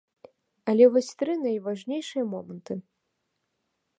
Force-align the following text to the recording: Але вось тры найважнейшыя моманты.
Але 0.71 0.87
вось 0.93 1.09
тры 1.19 1.35
найважнейшыя 1.43 2.23
моманты. 2.33 2.73